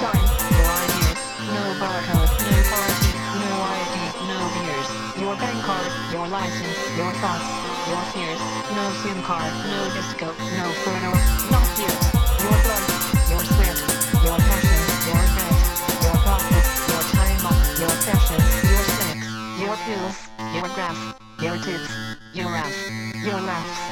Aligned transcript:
no 0.00 0.64
ideas, 0.80 1.20
no 1.52 1.64
barcode, 1.76 2.32
no 2.48 2.58
party, 2.72 3.12
no 3.36 3.50
ID, 3.76 3.96
no 4.24 4.38
beers, 4.56 4.88
your 5.20 5.36
bank 5.36 5.60
card, 5.64 5.86
your 6.12 6.26
license, 6.28 6.78
your 6.96 7.12
thoughts, 7.20 7.44
your 7.88 8.02
fears, 8.12 8.40
no 8.72 8.84
SIM 9.02 9.22
card, 9.22 9.52
no 9.68 9.80
disco, 9.92 10.26
no 10.56 10.66
photo, 10.84 11.12
not 11.52 11.68
here, 11.76 11.98
your 12.40 12.56
blood, 12.64 12.84
your 13.28 13.44
sweat, 13.44 13.78
your 14.24 14.38
passion, 14.48 14.80
your 15.04 15.24
bed, 15.36 15.56
your 16.00 16.16
profit, 16.24 16.66
your 16.88 17.02
time 17.12 17.46
off, 17.46 17.78
your 17.78 17.94
sessions, 18.00 18.48
your 18.64 18.84
sex, 18.96 19.18
your 19.60 19.76
pills, 19.84 20.16
your 20.54 20.68
graph, 20.72 21.00
your 21.40 21.56
tits, 21.58 21.92
your 22.32 22.48
ass, 22.48 22.76
your 23.24 23.40
laughs. 23.40 23.91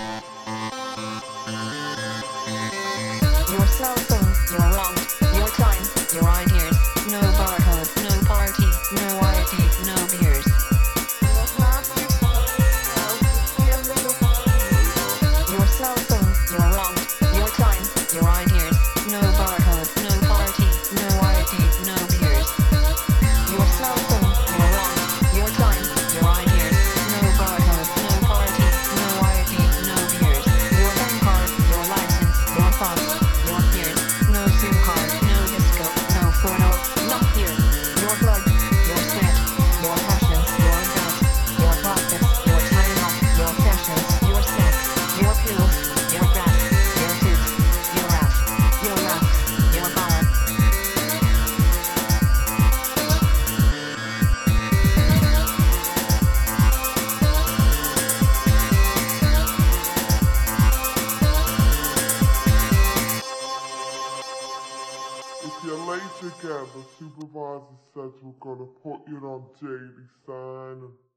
You're 66.01 66.31
late 66.31 66.41
together, 66.41 66.67
supervisor 66.99 67.65
says 67.95 68.13
we're 68.23 68.33
gonna 68.41 68.67
put 68.83 69.01
you 69.09 69.19
on 69.19 69.45
daily 69.61 70.07
signing. 70.27 71.10